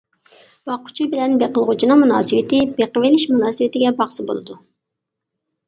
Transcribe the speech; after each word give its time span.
باققۇچى 0.69 1.05
بىلەن 1.11 1.35
بېقىلغۇچىنىڭ 1.43 2.01
مۇناسىۋىتى 2.05 2.63
بېقىۋېلىش 2.81 3.29
مۇناسىۋىتىگە 3.35 3.95
باقسا 4.03 4.29
بولىدۇ. 4.33 4.61